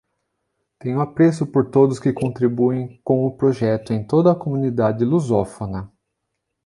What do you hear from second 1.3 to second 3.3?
por todos que contribuem com